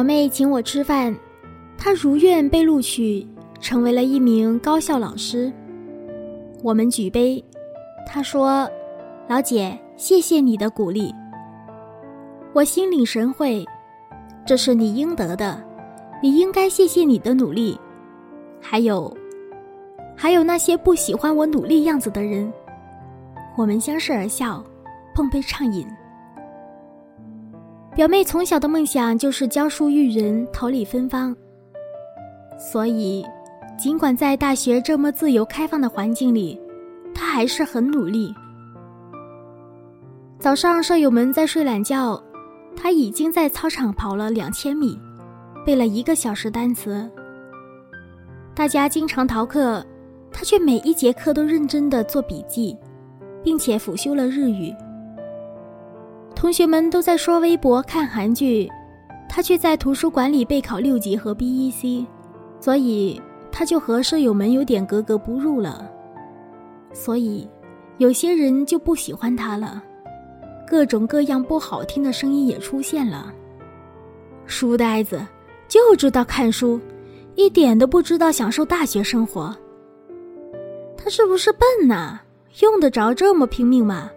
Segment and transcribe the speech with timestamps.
[0.00, 1.14] 表妹请我吃饭，
[1.76, 3.28] 她如愿被录取，
[3.60, 5.52] 成为了一名高校老师。
[6.62, 7.44] 我们举杯，
[8.06, 8.66] 她说
[9.28, 11.14] ：“老姐，谢谢你的鼓励。”
[12.54, 13.62] 我心领神会，
[14.46, 15.62] 这是你应得的，
[16.22, 17.78] 你应该谢谢你的努力。
[18.58, 19.14] 还有，
[20.16, 22.50] 还有那些不喜欢我努力样子的人，
[23.54, 24.64] 我们相视而笑，
[25.14, 25.86] 碰杯畅饮。
[27.94, 31.36] 表妹从小的梦想就是教书育人，桃李芬芳。
[32.56, 33.24] 所以，
[33.76, 36.58] 尽管在大学这么自由开放的环境里，
[37.12, 38.32] 她还是很努力。
[40.38, 42.22] 早上舍友们在睡懒觉，
[42.76, 44.96] 她已经在操场跑了两千米，
[45.66, 47.10] 背了一个小时单词。
[48.54, 49.84] 大家经常逃课，
[50.30, 52.76] 她却每一节课都认真的做笔记，
[53.42, 54.72] 并且辅修了日语。
[56.40, 58.66] 同学们都在刷微博、看韩剧，
[59.28, 62.06] 他却在图书馆里备考六级和 BEC，
[62.58, 63.20] 所以
[63.52, 65.86] 他就和舍友们有点格格不入了。
[66.94, 67.46] 所以，
[67.98, 69.82] 有些人就不喜欢他了，
[70.66, 73.30] 各种各样不好听的声音也出现了。
[74.46, 75.20] 书呆子，
[75.68, 76.80] 就知道看书，
[77.34, 79.54] 一点都不知道享受大学生活。
[80.96, 82.18] 他是不是笨呐？
[82.60, 84.10] 用得着这么拼命吗？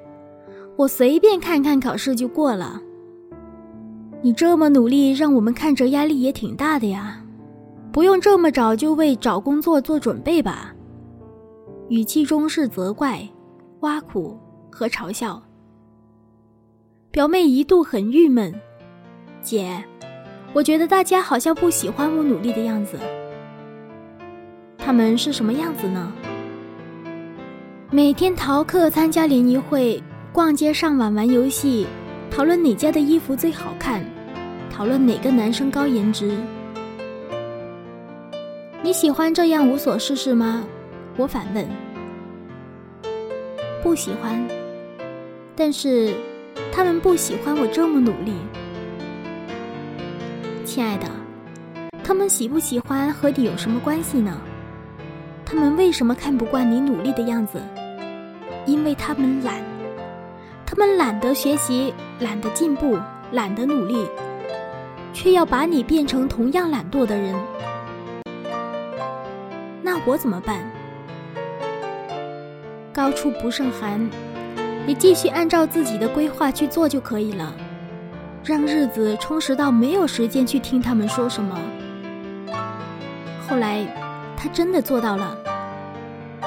[0.75, 2.81] 我随便看看考试就过了。
[4.21, 7.19] 你这么努力，让我们看着压力也挺大的呀。
[7.91, 10.73] 不用这么早就为找工作做准备吧？
[11.89, 13.21] 语气中是责怪、
[13.81, 14.39] 挖苦
[14.71, 15.41] 和嘲笑。
[17.11, 18.51] 表妹一度很郁闷，
[19.41, 19.83] 姐，
[20.53, 22.97] 我觉得大家好像不喜欢我努力的样子。
[24.77, 26.11] 他们是什么样子呢？
[27.91, 30.01] 每天逃课参加联谊会。
[30.33, 31.85] 逛街、上网、玩游戏，
[32.31, 34.03] 讨论哪家的衣服最好看，
[34.67, 36.35] 讨论哪个男生高颜值。
[38.81, 40.63] 你喜欢这样无所事事吗？
[41.17, 41.63] 我反问。
[43.83, 44.44] 不喜欢。
[45.55, 46.11] 但是，
[46.71, 48.33] 他们不喜欢我这么努力。
[50.65, 51.05] 亲爱的，
[52.03, 54.35] 他们喜不喜欢和你有什么关系呢？
[55.45, 57.61] 他们为什么看不惯你努力的样子？
[58.65, 59.72] 因为他们懒。
[60.75, 62.97] 他们懒得学习，懒得进步，
[63.34, 64.07] 懒得努力，
[65.13, 67.35] 却要把你变成同样懒惰的人。
[69.83, 70.63] 那我怎么办？
[72.91, 74.09] 高处不胜寒，
[74.88, 77.53] 你继续按照自己的规划去做就可以了，
[78.44, 81.56] 让日子充实到没有时间去听他们说什么。
[83.47, 83.85] 后来，
[84.35, 85.38] 他真的做到了。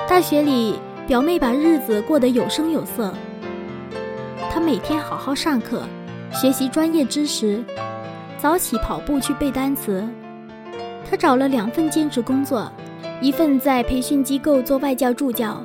[0.08, 3.14] 大学里，表妹把日子过得有声有色。
[4.56, 5.82] 他每天好好上课，
[6.32, 7.62] 学习专业知识，
[8.38, 10.02] 早起跑步去背单词。
[11.04, 12.72] 他找了两份兼职工作，
[13.20, 15.62] 一份在培训机构做外教助教，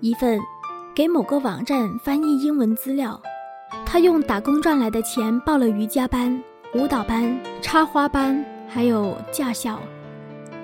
[0.00, 0.40] 一份
[0.94, 3.20] 给某个网站翻译英文资料。
[3.84, 6.42] 他用打工赚来的钱报了瑜伽班、
[6.72, 9.78] 舞蹈班、插花班，还有驾校，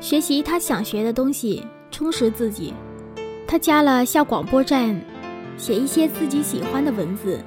[0.01, 2.73] 学习他想学的东西，充实自己。
[3.47, 4.99] 他加了校广播站，
[5.59, 7.39] 写一些自己喜欢的文字。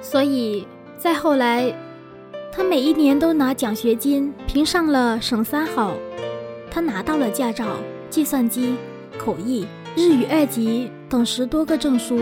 [0.00, 0.66] 所以，
[0.96, 1.72] 再后来，
[2.52, 5.94] 他每一年都拿奖学金，评上了省三好。
[6.70, 7.76] 他拿到了驾照、
[8.08, 8.76] 计算机、
[9.18, 9.66] 口译、
[9.96, 12.20] 日语二级等十多个证书。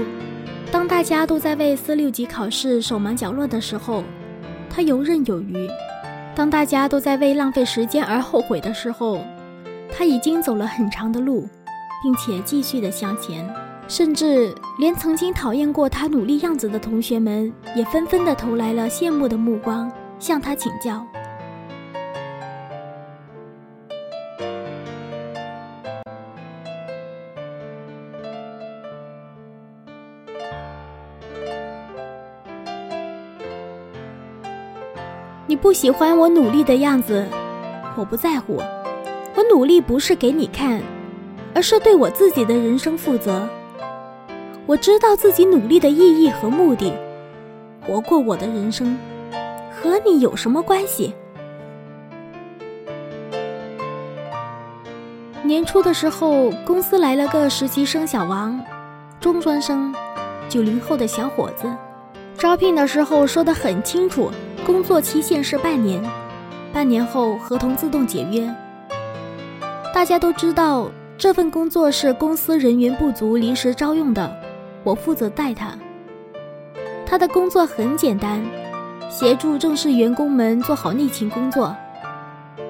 [0.73, 4.03] 当大家都在为四六级考试手忙脚乱的时候，
[4.69, 5.69] 他游刃有余；
[6.35, 9.25] 当大家都在为浪费时间而后悔的时候，
[9.91, 11.49] 他已经走了很长的路，
[12.03, 13.49] 并且继续的向前。
[13.89, 21.03] 甚至连曾经讨厌过他努力样子的同学们，也纷纷的投来了羡慕的目光，向他请教。
[35.47, 37.27] 你不喜欢我努力的样子，
[37.97, 38.61] 我不在乎。
[39.35, 40.83] 我努力不是给你看，
[41.55, 43.49] 而是对我自己的人生负责。
[44.69, 46.93] 我知道自己努力的意义和目的，
[47.81, 48.99] 活过我的人生，
[49.73, 51.15] 和你有什么关系？
[55.43, 58.61] 年初的时候，公司来了个实习生小王，
[59.19, 59.95] 中专生，
[60.51, 61.65] 九零后的小伙子。
[62.37, 64.31] 招聘的时候说的很清楚，
[64.67, 65.99] 工作期限是半年，
[66.75, 68.55] 半年后合同自动解约。
[69.95, 74.31] 大家都知道，这份工作是公司人员不足临时招用的。
[74.89, 75.77] 我负责带他。
[77.05, 78.43] 他的工作很简单，
[79.11, 81.77] 协助正式员工们做好内勤工作，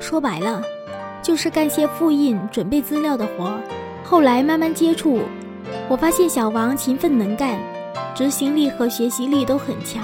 [0.01, 0.61] 说白了，
[1.23, 3.61] 就是干些复印、准备资料的活儿。
[4.03, 5.21] 后来慢慢接触，
[5.89, 7.57] 我发现小王勤奋能干，
[8.17, 10.03] 执行力和学习力都很强，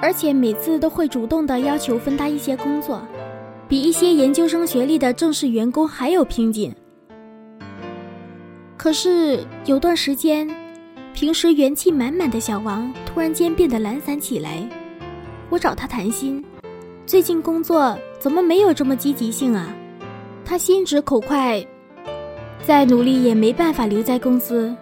[0.00, 3.02] 而且每次都会主动的要求分担一些工作，
[3.66, 6.72] 比一些研究生学历的正式员工还有拼劲。
[8.76, 10.48] 可是有段时间，
[11.14, 14.68] 平时元气满满的小王突然间变得懒散起来。
[15.48, 16.44] 我找他谈心，
[17.06, 19.68] 最近工作怎么没有这么积极性啊？
[20.44, 21.64] 他心直口快。
[22.66, 24.74] 再努力也没办法留在公司，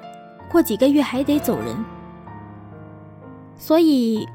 [0.51, 1.77] 过几个月还得走人。
[3.55, 4.27] 所以，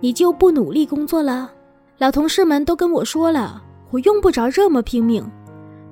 [0.00, 1.50] 你就不努力工作了？
[1.96, 5.26] 老同事们都跟我说了，我用不着这么拼命，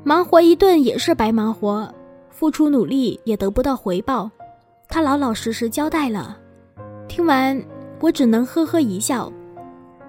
[0.02, 1.90] 忙活一顿也是白忙活，
[2.28, 4.30] 付出努力也得不到回报。
[4.94, 6.38] 他老老实实交代了。
[7.08, 7.60] 听完，
[7.98, 9.28] 我只能呵呵一笑。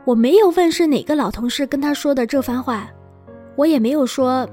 [0.06, 2.88] 我没有问是哪个老同事跟他说的这番话，
[3.56, 4.48] 我也没有说。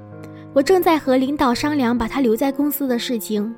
[0.54, 3.54] 我正在和领导商量把他留在公司的事情，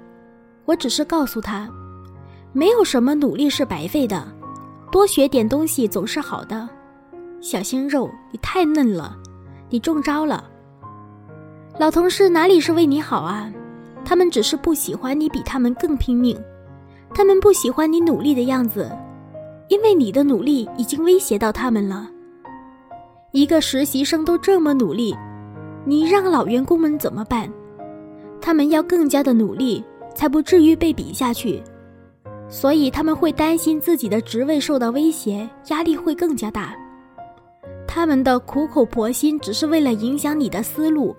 [0.64, 1.70] 我只是告诉他，
[2.52, 4.26] 没有什么努力是白费的，
[4.90, 6.68] 多学点东西总是好的。
[7.40, 9.16] 小鲜肉，你太嫩了，
[9.70, 10.42] 你中招了。
[11.78, 13.48] 老同事哪里是为你好啊？
[14.04, 16.36] 他们只是不喜欢你比他们更拼命，
[17.14, 18.90] 他们不喜欢你努力的样子，
[19.68, 22.10] 因为你的努力已经威胁到他们了。
[23.30, 25.14] 一个实习生都这么努力。
[25.86, 27.48] 你让老员工们怎么办？
[28.40, 29.84] 他们要更加的努力，
[30.14, 31.62] 才不至于被比下去。
[32.48, 36.74] 所以他们会担心自己的职位受到威胁，压力会更加大。
[37.86, 41.14] 他们的苦口婆心只是为了影响你的思路，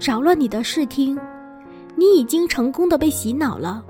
[0.00, 1.18] 扰乱你的视听。
[1.94, 3.84] 你已经成功的被洗脑了。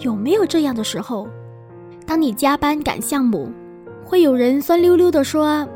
[0.00, 1.28] 有没有这样的时候？
[2.06, 3.50] 当你加班赶项目，
[4.04, 5.66] 会有人酸溜溜的说：“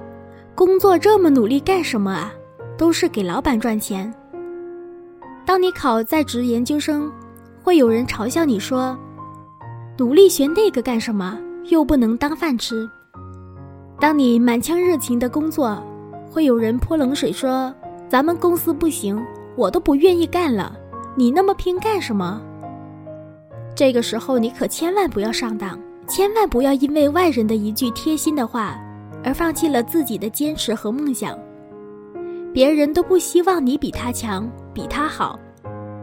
[0.54, 2.32] 工作这么努力干什么啊？”
[2.76, 4.12] 都是给老板赚钱。
[5.44, 7.10] 当你考在职研究生，
[7.62, 8.96] 会有人嘲笑你说
[9.98, 11.38] ：“努力学那个干什么？
[11.70, 12.88] 又不能当饭吃。”
[13.98, 15.82] 当你满腔热情的工作，
[16.30, 17.74] 会有人泼冷水说
[18.08, 19.20] ：“咱们公司不行，
[19.56, 20.76] 我都不愿意干了，
[21.16, 22.40] 你那么拼干什么？”
[23.74, 28.78] 这个时候你可千万不要上当，千万不要因为外人的一句贴心的话，
[29.22, 31.38] 而放弃了自己的坚持和梦想。
[32.52, 35.38] 别人都不希望你比他强，比他好，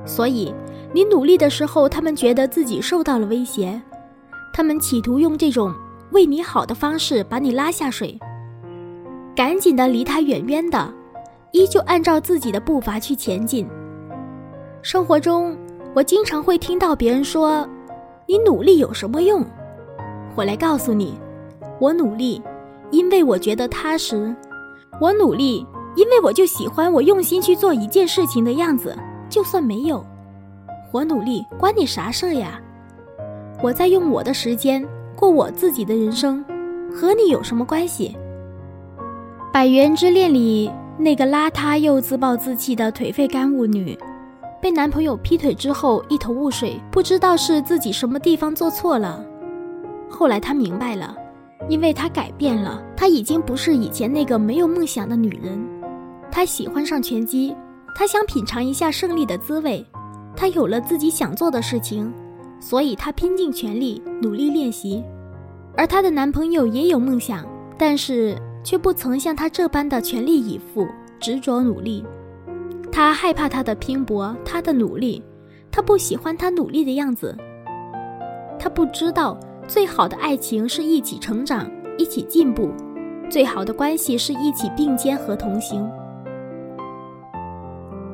[0.06, 0.54] 所以
[0.94, 3.82] 你努力的时候，他们觉得自己受到了威胁，
[4.54, 5.74] 他们企图用这种
[6.12, 8.18] 为你好的方式把你拉下水。
[9.36, 10.94] 赶紧的离他远远的，
[11.52, 13.68] 依旧按照自己的步伐去前进。
[14.82, 15.58] 生活中，
[15.96, 17.66] 我经常会听到别人说
[18.28, 19.42] ：“你努力有什么用？”
[20.36, 21.18] 我来告诉你，
[21.80, 22.42] 我努力，
[22.92, 24.36] 因为我觉得踏实，
[25.00, 25.66] 我努力。
[25.96, 28.94] 因为我就喜欢我用心去做一件事情的样子，
[29.30, 30.06] 就算没有，
[30.92, 32.60] 我努力关你啥事呀？
[33.64, 36.44] 我在用我的时间过我自己的人生，
[36.94, 38.14] 和你有什么关系？
[39.54, 43.98] 《百元之恋》里那个邋遢又自暴自弃的颓废干物女，
[44.62, 49.24] 被男朋友劈腿之后一头雾水，不知道是自己什么地方做错了。
[50.10, 51.16] 后来她明白了，
[51.70, 55.64] 因为她改变了，她已经不是以前那个没有梦想的女人。
[56.32, 57.56] 她喜欢上拳击，
[57.94, 59.86] 她想品尝一下胜利的滋味，
[60.36, 62.12] 她有了自己想做的事情，
[62.60, 65.04] 所以她拼尽全力努力练习。
[65.78, 67.46] 而她的男朋友也有梦想，
[67.78, 70.88] 但是却不曾像她这般的全力以赴、
[71.20, 72.04] 执着努力。
[72.96, 75.22] 他害怕他的拼搏，他的努力，
[75.70, 77.36] 他不喜欢他努力的样子。
[78.58, 79.38] 他不知道，
[79.68, 82.72] 最好的爱情是一起成长，一起进步，
[83.30, 85.86] 最好的关系是一起并肩和同行。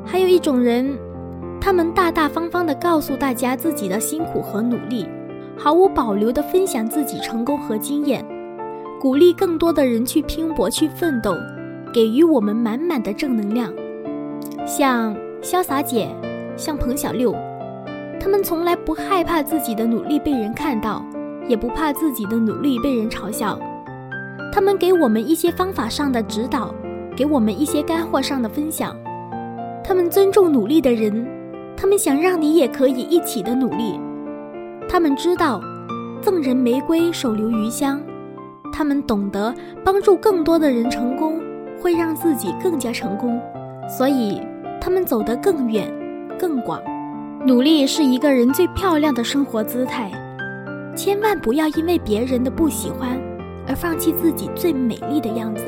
[0.03, 0.97] 还有一种人，
[1.61, 5.07] 他们大大方方地告诉大家自己的辛苦和努力，
[5.55, 8.25] 毫无保留地分享自己成功和经验，
[8.99, 11.35] 鼓励更多的人去拼搏、去奋斗，
[11.93, 13.71] 给予我们满满的正能量。
[14.65, 16.07] 像潇洒姐，
[16.55, 17.35] 像彭小六，
[18.19, 21.03] 他们从来不害怕自己的努力被人看到，
[21.47, 23.59] 也不怕自己的努力被人嘲笑。
[24.53, 26.73] 他们给我们一些方法上的指导，
[27.15, 28.95] 给我们一些干货上的分享。
[29.83, 31.27] 他们尊重努力的人，
[31.75, 33.99] 他们想让你也可以一起的努力。
[34.87, 35.59] 他们知道，
[36.21, 37.99] 赠人玫瑰，手留余香。
[38.71, 39.53] 他们懂得
[39.83, 41.41] 帮助更多的人成功，
[41.81, 43.39] 会让自己更加成功，
[43.87, 44.41] 所以
[44.81, 45.87] 他们走得更远
[46.37, 46.81] 更广。
[47.45, 50.11] 努力是一个人最漂亮的生活姿态。
[50.95, 53.19] 千万不要因为别人的不喜欢
[53.67, 55.63] 而放弃自己最美丽的样子。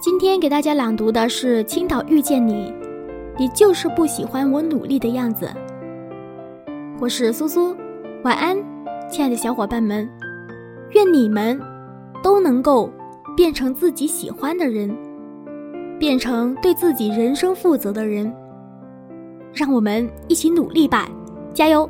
[0.00, 2.72] 今天给大家朗读的是青岛遇见你
[3.38, 5.48] 你就是不喜欢我努力的样子。
[7.00, 7.76] 我是苏苏
[8.22, 8.71] 晚安。
[9.12, 10.08] 亲爱的小伙伴们，
[10.92, 11.60] 愿你们
[12.22, 12.90] 都能够
[13.36, 14.90] 变成自己喜欢的人，
[15.98, 18.34] 变成对自己人生负责的人。
[19.52, 21.10] 让我们一起努力吧，
[21.52, 21.86] 加油！